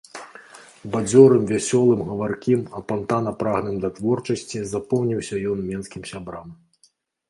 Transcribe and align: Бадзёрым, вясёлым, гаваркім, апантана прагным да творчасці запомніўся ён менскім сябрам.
Бадзёрым, 0.95 1.43
вясёлым, 1.51 1.99
гаваркім, 2.09 2.65
апантана 2.81 3.31
прагным 3.45 3.77
да 3.87 3.95
творчасці 4.01 4.67
запомніўся 4.75 5.35
ён 5.55 5.67
менскім 5.73 6.03
сябрам. 6.15 6.61